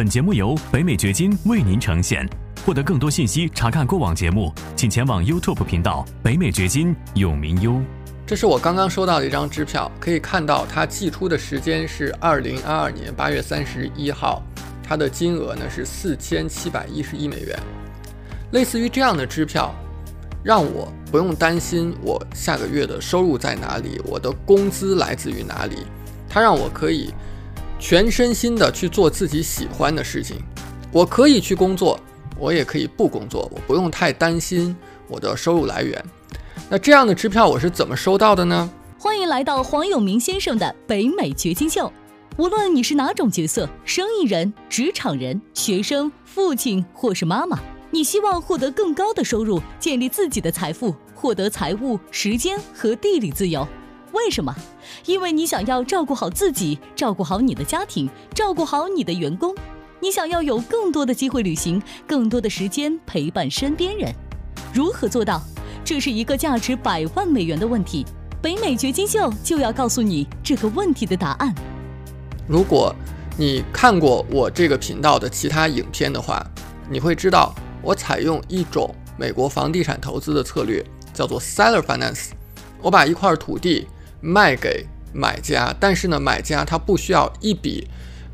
[0.00, 2.26] 本节目由北美掘金为您呈现。
[2.64, 7.78] 获得更多信息，查看过往节目，请前往 YouTube 频道“北美掘金”永明优。
[8.26, 14.42] 这是我刚刚收到的一张支票，可以看到它寄出的时间是二零二二年八月三十一号，
[14.82, 17.58] 它的金额呢是四千七百一十一美元。
[18.52, 19.70] 类似于这样的支票，
[20.42, 25.86] 让我不用担心我下个月的收入在哪里，我的工资来自于哪里。
[26.26, 27.12] 它让我可以
[27.80, 30.36] 全身心的去做自己喜欢的事情，
[30.92, 31.98] 我可以去工作，
[32.38, 34.76] 我也可以不工作，我不用太担心
[35.08, 36.04] 我的收入来源。
[36.68, 38.70] 那这样的支票我是怎么收到的呢？
[38.98, 41.90] 欢迎来到黄永明先生的北美掘金秀。
[42.36, 47.58] 无论你是哪种角色，生意人、职场人、学生、父亲或是妈妈，
[47.90, 53.66] 你希望获得更高的收入，建立自己的财富，获得财务、时间和地理自由。
[54.12, 54.54] 为什么？
[55.06, 59.54] 因为你想要照顾好自己，照顾好你的家庭，照顾好你的员工。
[60.00, 64.12] 你想要有更多的机会旅行，更多的时间陪伴身边人。
[64.72, 65.42] 如何做到？
[65.84, 68.04] 这是一个价值百万美元的问题，
[68.40, 71.54] 北美掘金秀就要告诉你这个问题的答案。
[72.46, 72.94] 如果
[73.38, 76.44] 你看过我这个频道的其他影片的话，
[76.90, 80.84] 你会知道我采用一种美国房地产投资的策略，
[81.14, 82.30] 叫做 seller finance。
[82.82, 83.86] 我把一块土地
[84.20, 87.88] 卖给买家，但是呢，买家他不需要一笔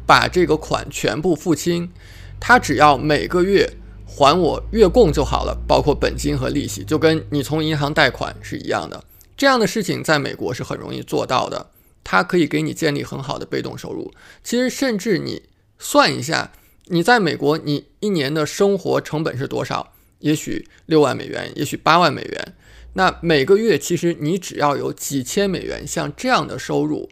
[0.06, 1.90] 把这个款全部付清，
[2.38, 3.74] 他只要每个月。
[4.08, 9.04] 还我月供就好了，包括本金和利息，就跟你从银行贷款是一样的。
[9.36, 11.66] 这样的事情在美国是很容易做到的，
[12.02, 14.10] 它可以给你建立很好的被动收入。
[14.42, 15.42] 其实，甚至你
[15.78, 16.52] 算一下，
[16.86, 19.92] 你在美国你一年的生活成本是多少？
[20.20, 22.54] 也许六万美元，也许八万美元。
[22.96, 27.10] 那每个月其实你只要有几千美元，像这样的收入，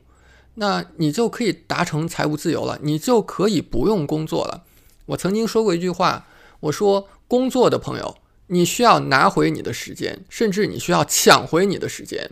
[0.54, 4.64] 那你就可以达成财务自由了，你就可以不用工作了。
[5.04, 6.26] 我曾经说过一句话。
[6.60, 12.30] 我说，工作的朋友，你需要拿回你的时间，甚至你需要抢回你的时间。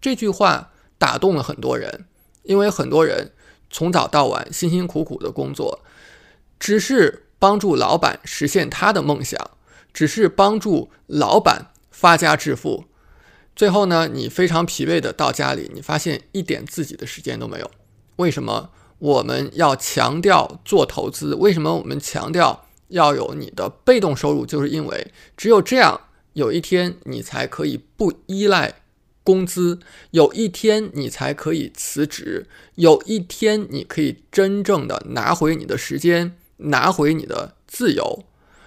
[0.00, 2.04] 这句话打动了很多人，
[2.44, 3.32] 因为很多人
[3.70, 5.80] 从早到晚辛辛苦苦的工作，
[6.60, 9.50] 只是帮助老板实现他的梦想，
[9.92, 12.84] 只是帮助老板发家致富。
[13.54, 17.70] 最后呢，你非常疲惫的到家里，你发现一点自己的时间都没有。
[18.16, 21.34] 为什么我们要强调做投资？
[21.34, 22.66] 为什么我们强调？
[22.88, 25.98] 要有你的被动收入，就是因为只有这样，
[26.34, 28.82] 有一天你才可以不依赖
[29.24, 29.78] 工资，
[30.10, 38.24] 有一天你才可以辞职，有一天你可以真正的拿回你的时间，拿回你的自由。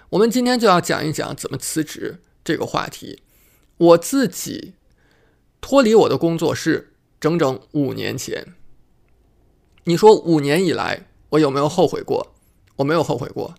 [0.10, 3.20] 我们今天就要讲一讲怎么辞职这个话题。
[3.78, 4.74] 我自己
[5.60, 8.54] 脱离我的工作是整整五年前。
[9.84, 12.34] 你说五年以来我有没有后悔过？
[12.78, 13.56] 我没有后悔过。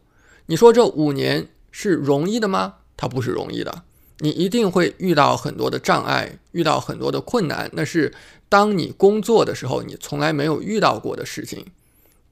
[0.47, 2.77] 你说这五年是容易的吗？
[2.97, 3.82] 它不是容易的，
[4.21, 7.71] 你一定会遇到很多的障碍，遇到很多的困难。
[7.75, 8.15] 那是
[8.48, 11.66] 当你工作的时候，你从来没有遇到过的事情。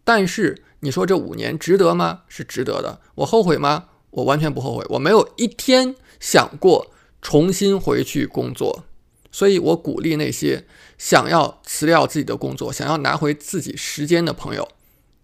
[0.05, 2.23] 但是你说这五年值得吗？
[2.29, 3.01] 是值得的。
[3.17, 3.89] 我后悔吗？
[4.11, 4.87] 我完全不后悔。
[4.91, 6.91] 我没有一天想过
[7.25, 8.85] 重新回去工作。
[9.33, 10.65] 所以我鼓励那些
[10.97, 14.69] 想要辞掉自己的工作、想要拿回自己时间的朋友，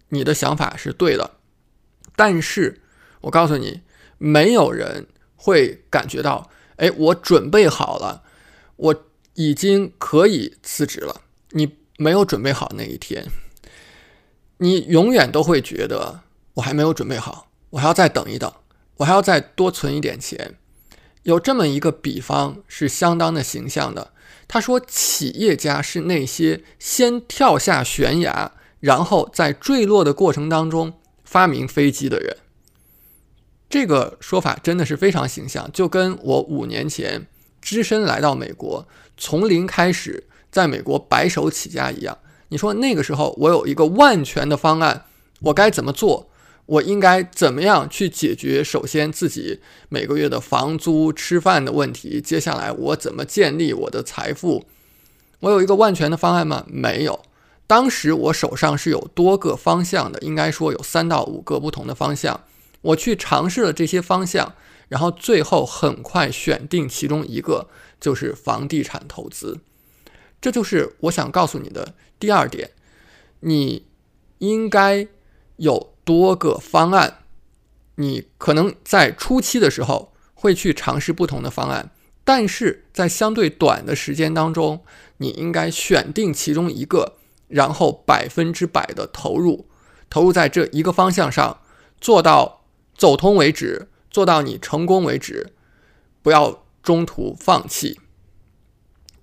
[0.09, 1.35] 你的想法是对的。
[2.17, 2.81] 但是，
[3.21, 3.79] 我告诉你，
[4.17, 5.07] 没有人
[5.37, 8.23] 会感觉到，哎，我准备好了，
[8.75, 11.21] 我已经可以辞职了。
[11.51, 13.25] 你没有准备好那一天，
[14.57, 16.19] 你永远都会觉得
[16.55, 18.51] 我还没有准备好，我还要再等一等，
[18.97, 20.57] 我还要再多存一点钱。
[21.23, 24.11] 有这么一个比方是相当的形象的，
[24.47, 30.93] 他说，企业家是那些先跳下悬崖，然后在坠落的过程当中。
[31.23, 32.35] 发明飞机的人，
[33.69, 37.25] 这个说法真的是非常形象，就跟我五年前
[37.61, 42.17] 只身来到美国，从零开始在美国白手起家一样。
[42.49, 45.05] 你说那个时候我有一个万全的方案，
[45.39, 46.29] 我该怎么做？
[46.71, 48.63] 我应该怎么样去解决？
[48.63, 49.59] 首先自己
[49.89, 54.63] 每个月的房租、吃饭的问题，接下来我怎么建立我的财富？
[55.41, 56.65] 我有一个万全的方案吗？
[56.69, 57.25] 没有。
[57.67, 62.45] 当时我手上是有多个方向的，应该说有三到五个不同的方向。
[62.81, 64.55] 我去尝试了这些方向，
[64.87, 67.67] 然后最后很快选定其中一个，
[67.99, 69.59] 就是房地产投资。
[70.39, 72.71] 这就是我想告诉你的第二点：
[73.41, 73.85] 你
[74.37, 75.07] 应该
[75.57, 77.19] 有多个方案。
[77.95, 81.91] 你可能在初期的时候会去尝试不同的方案，
[82.23, 84.83] 但是在相对短的时间当中，
[85.17, 87.17] 你应该选定其中一个。
[87.51, 89.67] 然后百分之百的投入，
[90.09, 91.59] 投入在这一个方向上，
[91.99, 92.63] 做到
[92.95, 95.51] 走通为止，做到你成功为止，
[96.21, 97.99] 不要中途放弃。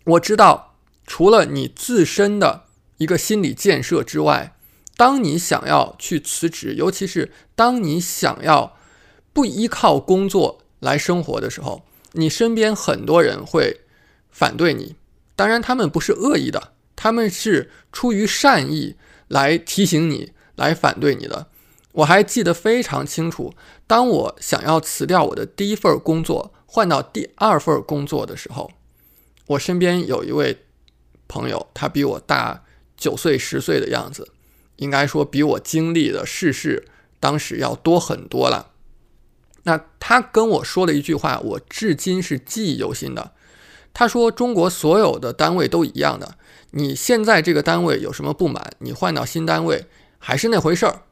[0.05, 0.77] 我知道，
[1.07, 2.65] 除了你自身的
[2.99, 4.58] 一个心理建设之外，
[4.99, 8.77] 当你想要去辞职，尤其是当你想要
[9.33, 11.85] 不依靠工作来生活的时候，
[12.15, 13.83] 你身边很多人会
[14.29, 14.97] 反对你。
[15.37, 18.97] 当然，他们不是恶意的，他们是出于善意
[19.29, 21.47] 来提醒你、来反对你的。
[21.93, 23.55] 我还记得非常清楚，
[23.87, 28.73] 当我想要辞掉我的第一份工作，换到第二份工作的时候，
[29.47, 30.65] 我身边有一位
[31.29, 32.65] 朋友，他比我大
[32.97, 34.29] 九岁、十岁的样子。
[34.79, 36.89] 应该说比我经历的世事
[37.21, 38.73] 当时要多很多了。
[39.65, 43.33] 那他跟我说了一句话，我至今是记忆犹新的。
[43.93, 46.37] 他说：“中国所有的单位都一样的，
[46.71, 49.87] 你现在这个单位有什么不满，你换到新单位
[50.19, 51.03] 还是那回事儿。”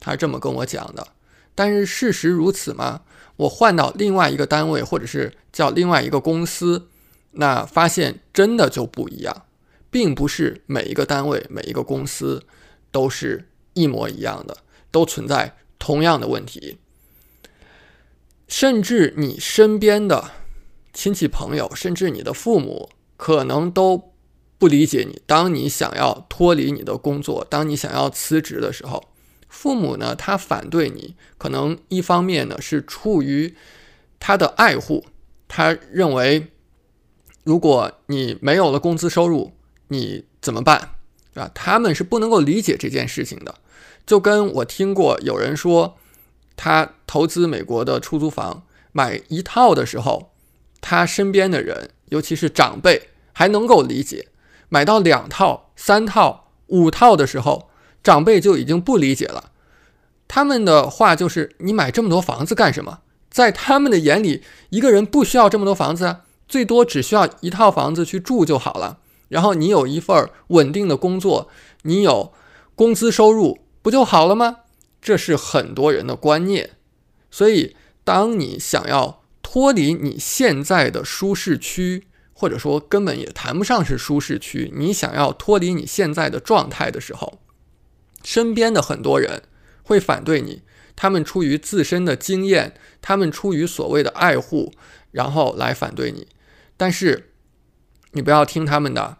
[0.00, 1.08] 他是这么跟我讲的。
[1.54, 3.02] 但是事实如此吗？
[3.36, 6.88] 我换到另外一个单位，或者是叫另外一个公司，
[7.32, 9.44] 那发现真的就不一样，
[9.90, 12.42] 并不是每一个单位、每一个公司。
[12.94, 14.58] 都是一模一样的，
[14.92, 16.78] 都存在同样的问题，
[18.46, 20.30] 甚至你身边的
[20.92, 24.12] 亲戚朋友，甚至你的父母，可能都
[24.58, 25.20] 不理解你。
[25.26, 29.02] 当你想要脱离你的工作，当你想要辞职的时候，
[29.48, 33.56] 父母呢，他反对你，可能一方面呢是出于
[34.20, 35.04] 他的爱护，
[35.48, 36.46] 他认为
[37.42, 39.50] 如果你没有了工资收入，
[39.88, 40.93] 你怎么办？
[41.34, 41.50] 对吧？
[41.52, 43.56] 他们是不能够理解这件事情的，
[44.06, 45.96] 就跟我听过有人说，
[46.56, 50.30] 他投资美国的出租房，买一套的时候，
[50.80, 54.28] 他身边的人，尤其是长辈，还能够理解；
[54.68, 57.68] 买到两套、三套、五套的时候，
[58.02, 59.50] 长辈就已经不理解了。
[60.28, 68.98] 他们的话就是：“你买这么多房子干什么？”在他们的眼里，一个人不需要这么多房子啊，最多只需要一套房子去住就好了。
[69.28, 71.48] 然后你有一份稳定的工作，
[71.82, 72.32] 你有
[72.74, 74.58] 工资收入，不就好了吗？
[75.00, 76.70] 这是很多人的观念。
[77.30, 87.38] 所以，当你想要脱离你现在的舒适区，或者说根本也谈不上是舒适区，你想要脱离你现在的状态的时候，
[88.22, 89.42] 身边的很多人
[89.82, 90.62] 会反对你。
[90.96, 94.72] 他们出于自身的经验，他们出于所谓的爱护，
[95.10, 96.28] 然后来反对你。
[96.76, 97.32] 但是，
[98.14, 99.18] 你不要听他们的，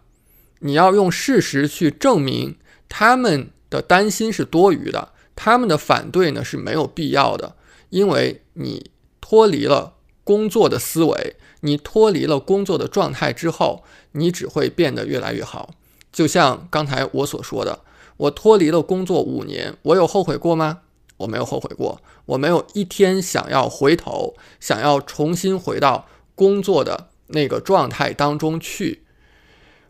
[0.59, 2.57] 你要用事实去证明
[2.89, 7.55] 他们的担心是多余的，他们的反对呢是没有必要的，
[7.89, 8.89] 因为你
[9.21, 13.83] 脱离了工作的思维，你脱离了工作的状态之后，
[14.13, 15.71] 你只会变得越来越好。
[16.11, 17.81] 就像刚才我所说的，
[18.17, 20.79] 我脱离了工作五年，我有后悔过吗？
[21.17, 27.09] 我没有后悔过，我没有一天想要回头，想要重新回到工作的。
[27.27, 29.03] 那个状态当中去，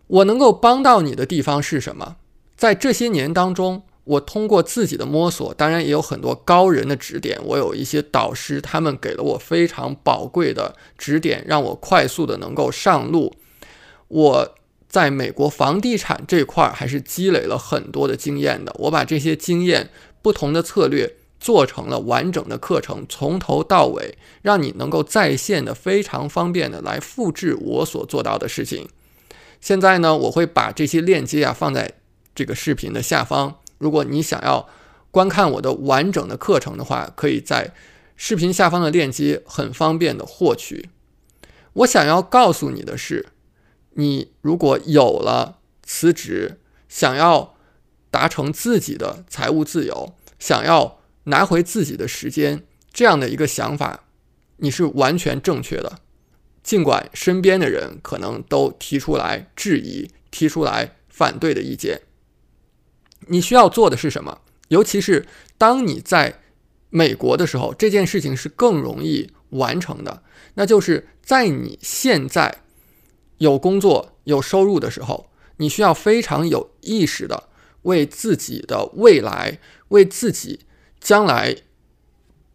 [0.08, 2.18] 我能够帮到你的地方是什么？
[2.56, 7.40] 在这些年当中，我通过自己的摸索，当然也有很多高人的指点。
[7.44, 13.36] 我有一些导师，他们给了我非常宝贵的指点，让我快速的能够上路。
[14.08, 14.56] 我
[14.88, 18.74] 在美国房地产这块还是积累了很多的经验的。
[18.80, 19.90] 我把这些经验、
[20.22, 21.16] 不同的策略。
[21.46, 28.90] 做成了完整的课程，从头到尾，让你能够在线的非常方便的来复制我所做到的事情。
[29.62, 31.92] 现在呢，我会把这些链接啊放在
[32.34, 33.60] 这个视频的下方。
[33.78, 34.68] 如果你想要
[35.12, 37.72] 观看我的完整的课程的话，可以在
[38.16, 40.90] 视频下方的链接很方便的获取。
[41.74, 43.28] 我想要告诉你的是，
[43.92, 46.60] 你如果有了辞职，
[46.90, 47.54] 想要
[48.10, 50.98] 达成自己的财务自由，想要。
[51.26, 54.06] 拿回自己的时间，这样的一个想法，
[54.58, 56.00] 你是完全正确的。
[56.64, 62.02] 尽管身边的人可能都提出来质疑、提出来反对的意见，
[63.28, 64.42] 你需要做的是什么？
[64.70, 65.28] 尤其是
[65.58, 66.42] 当你在
[66.90, 70.24] 美国的时候，这件事情是更容易完成的。
[70.56, 72.62] 那就是在你现在
[73.38, 77.50] 有工作、有收入的时候，你需要非常有意识的
[77.84, 80.62] 为自己的未来、为自己。
[81.06, 81.56] 将来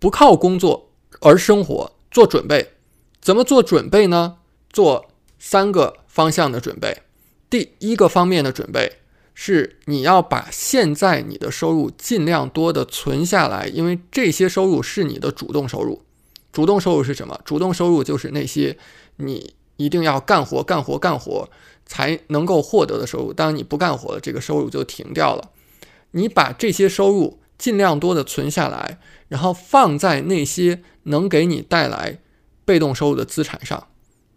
[0.00, 0.90] 不靠工作
[1.20, 2.72] 而生活做准备，
[3.20, 4.38] 怎么做准备呢？
[4.72, 5.06] 做
[5.38, 7.02] 三个方向的准备。
[7.48, 8.98] 第一个方面的准备
[9.34, 16.02] 是你要把现在你的收入尽量多的存下来，因为这些收入是你的主动收入。
[16.52, 17.40] 主动收入是什么？
[17.44, 18.76] 主动收入就是那些
[19.18, 21.48] 你一定要干活、干活、干活
[21.86, 23.32] 才能够获得的收入。
[23.32, 25.50] 当你不干活了，这个收入就停掉了。
[26.10, 27.38] 你把这些收入。
[27.60, 28.98] 尽量多的存下来，
[29.28, 32.18] 然后放在那些能给你带来
[32.64, 33.88] 被动收入的资产上。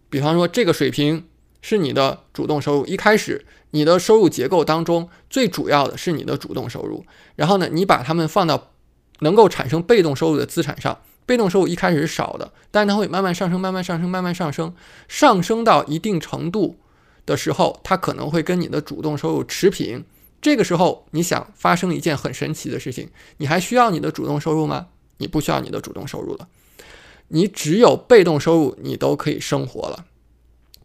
[0.09, 1.25] 比方说，这个水平
[1.61, 7.05] 是你的主动收入，一开始你的收入结构当中最主要的是你的主动收入，
[7.37, 8.71] 然后呢，你把它们放到
[9.19, 10.99] 能够产生被动收入的资产上。
[11.25, 14.75] 被动收入一开始是少的，但是它会慢慢上升，慢慢上升，慢慢上升，
[15.07, 16.77] 上升到一定程度
[17.25, 20.03] 的时候，它可能会跟你的主动收入持平。
[20.43, 24.89] 这个时候，你想发生一件很神奇的事情，你还需要你的主动收入吗？
[25.17, 26.47] 你不需要你的主动收入了，
[27.29, 30.05] 你只有被动收入，你都可以生活了。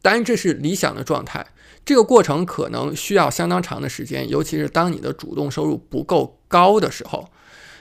[0.01, 1.49] 当然，这是理想的状态，
[1.85, 7.29] 这个过程可能需要相当长的时间，尤其是当你的主动收入不够高的时候。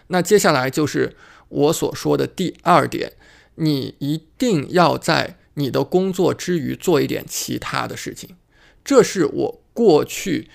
[0.07, 1.15] 那接下来就是。
[1.49, 3.13] 我所说的第二点，
[3.55, 8.35] 你一定要在你的工作之余做一点其他的事情。
[8.83, 10.49] 这是我过去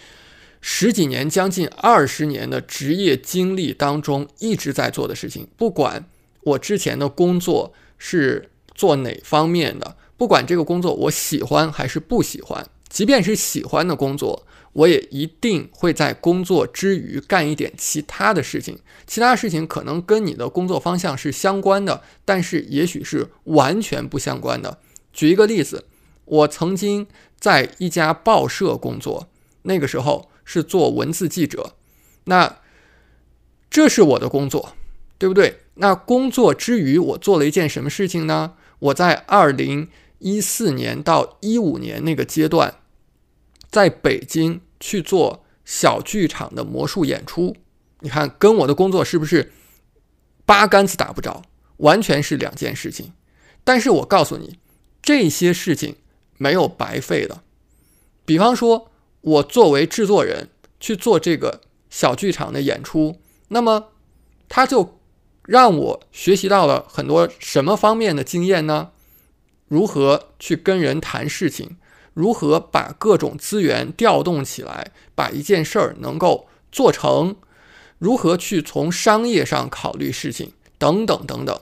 [0.63, 5.47] 十几年、将近二十年的职业经历当中一直在做的事情。
[5.59, 6.09] 不管
[6.45, 14.47] 我之前的工作是做哪方面的，不管这个工作我喜欢还是不喜欢，即便是喜欢的工作。
[14.75, 24.79] 我也一定会在工作之余干一点其他的事情，其他事情可能跟你的工作方向是相关的，但是也许是完全不相关的。
[25.13, 25.85] 举一个例子，
[26.25, 27.07] 我曾经
[27.39, 29.29] 在一家报社工作，
[29.65, 31.73] 那个时候是做文字记者，
[32.25, 32.59] 那
[33.71, 34.75] 这是我的工作，
[35.17, 35.61] 对不对？
[35.77, 38.53] 那工作之余，我做了一件什么事情呢？
[38.79, 42.75] 我在二零一四年到一五年那个阶段。
[43.71, 47.57] 在北京去做小剧场的魔术演出，
[48.01, 49.51] 你看跟我的工作是不是
[50.45, 51.43] 八竿子打不着？
[51.79, 53.15] 完全是两件事情。
[53.65, 54.59] 但是我告诉你，
[55.01, 55.97] 这些事情
[56.37, 57.43] 没有白费的。
[58.27, 58.92] 比方说，
[59.23, 63.89] 我作为制作人去做这个小剧场的演出，那么
[64.49, 65.01] 他就
[65.45, 68.91] 让我学习到了很多什么方面的经验呢？
[69.69, 71.77] 如何去跟人谈事情？
[72.15, 77.37] 如何把各种资源调动起来，把一件事儿能够做成？
[77.99, 80.53] 如何去从商业上考虑事情？
[80.79, 81.61] 等等等等，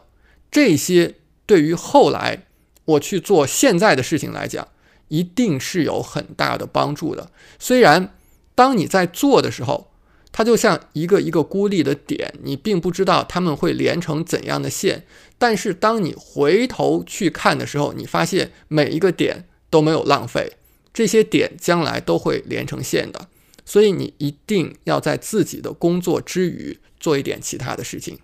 [0.50, 2.46] 这些对于后来
[2.86, 4.66] 我去做现在的事情来讲，
[5.10, 7.30] 一定是有很大的帮助的。
[7.60, 8.14] 虽然
[8.54, 9.92] 当你在做的时候，
[10.32, 15.04] 它就像一个一个孤立的点，你并不知道它们会连成怎样的线，
[15.38, 19.44] 但是当你回头去看的时候，你发现每一个点。
[19.72, 20.54] 都没有浪费，
[20.92, 23.28] 这些点将来都会连成线的，
[23.64, 28.18] 所以你一定要在自己的工作之余做一点其他的事情。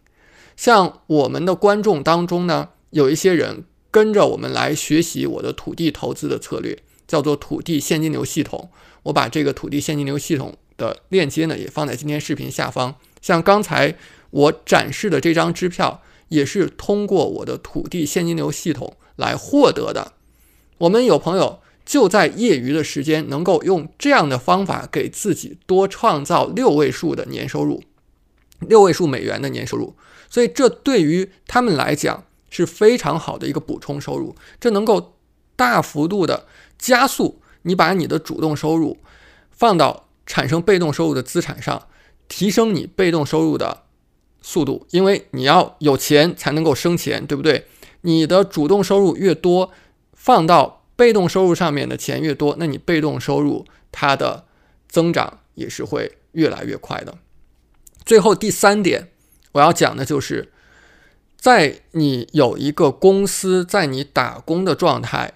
[0.56, 3.62] 像我们的观众当中呢，有一些人
[3.96, 8.68] 跟着我们来学习我的土地投资的策略，叫做土地现金流系统。
[9.04, 12.96] 我把这个土地现金流系统的链接呢，也放在今天视频下方。
[13.22, 13.96] 像刚才
[14.28, 20.12] 我展示的这张支票，也是通过我的土地现金流系统来获得的。
[20.76, 27.82] 我们有朋友就在业余的时间，能够用这样的方法给自己多创造六位数的年收入，
[28.60, 29.96] 六位数美元的年收入。
[30.28, 32.24] 所以这对于他们来讲
[32.56, 35.16] 是非常好的一个补充收入，这能够
[35.56, 36.46] 大幅度的
[36.78, 38.98] 加速你把你的主动收入
[39.50, 41.88] 放到产生被动收入的资产上，
[42.28, 43.84] 提升你被动收入的
[44.40, 44.86] 速度。
[44.90, 47.66] 因为你要有钱才能够生钱，对不对？
[48.02, 49.72] 你的主动收入越多。
[50.18, 54.44] 放到被动收入上面的钱越多，那你被动收入它的
[54.88, 57.16] 增长也是会越来越快的。
[58.04, 59.12] 最后第三点，
[59.52, 60.50] 我要讲的就是，
[61.46, 65.34] 在你有一个公司在你打工的状态，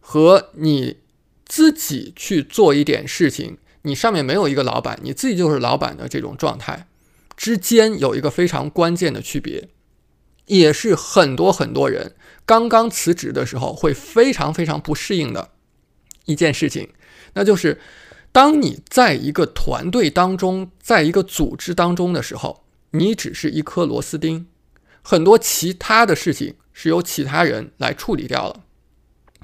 [0.00, 0.98] 和你
[1.46, 6.86] 自己去做一点事情，你上面没有一个老板，你自己就是老板的这种状态
[7.38, 9.70] 之间有一个非常关键的区别，
[10.44, 12.14] 也是很多很多人。
[12.44, 15.52] 刚刚辞职的时候会非常非常不适应的
[16.26, 16.90] 一件事情，
[17.32, 17.80] 那就是
[18.30, 24.48] 当你在一个团队当中，在一个组织当中的时候，你只是一颗螺丝钉，
[25.06, 28.64] 很多其他的事情是由其他人来处理掉了。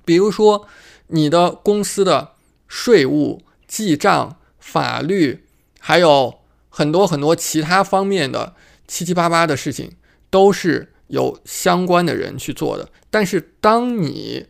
[0.04, 0.66] 比如说，
[1.07, 2.33] 你的公司的
[2.66, 5.45] 税务、记账、法律，
[5.78, 8.57] 还有很多很多其他方面的
[8.88, 9.92] 七七八八的事情，
[10.28, 10.88] 都是。
[11.09, 14.47] 有相关的人去做的，但是当你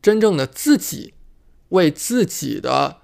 [0.00, 1.14] 真正的自己
[1.70, 2.98] 为自己的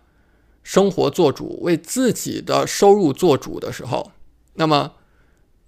[0.63, 4.13] 生活做主，为自己的收入做主的时候，
[4.55, 4.93] 那么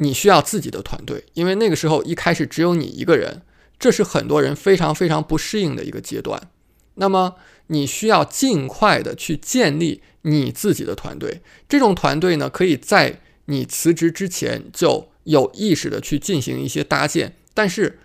[0.02, 3.42] 你需要自己的团队，因为那个时候一开始只有你一个人，
[3.78, 6.50] 这是很多人非常非常不适应的一个阶段。
[6.94, 7.36] 那么
[7.68, 13.20] 你需要尽快的去建立你自己的团队，这种团队呢，可以在。
[13.46, 17.98] 你辞职之前就有意识的去进行一些搭建，但是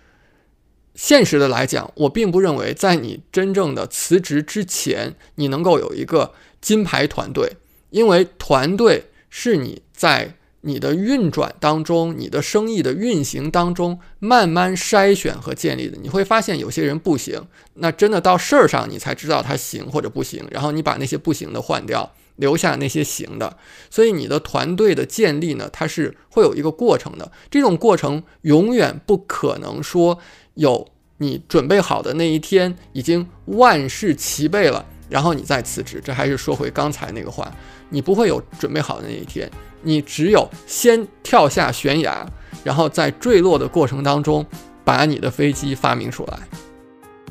[0.96, 7.52] 现实的来讲，我并不认为在你真正的辞职之前，你能够有一个金牌团队，
[7.90, 10.34] 因为团队是你在
[10.68, 15.98] 你的运转当中，你的生意的运行当中慢慢筛选和建立的。
[16.00, 17.42] 你会发现有些人不行，
[17.74, 22.12] 那真的到事儿上你才知道他行或者不行，然后你把那些不行的换掉。
[22.36, 23.56] 留下那些行的，
[23.90, 27.32] 所以你的团队的建立呢，它是会有一个过程的。
[27.50, 30.16] 这种过程永远不可能说
[30.54, 36.00] 有你准备好的那一天，已经万事齐备了，然后你再辞职。
[36.04, 37.52] 这还是说回刚才那个话，
[37.90, 39.50] 你不会有准备好的那一天，
[39.82, 42.26] 你只有先跳下悬崖，
[42.64, 44.44] 然后在坠落的过程当中，
[44.84, 46.38] 把你的飞机发明出来。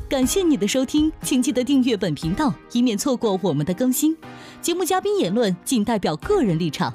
[0.08, 4.16] 感谢你的收听，请记得订阅本频道，以免错过我们的更新。
[4.62, 6.94] 节目嘉宾言论仅代表个人立场。